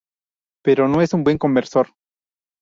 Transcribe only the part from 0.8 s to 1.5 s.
no es un buen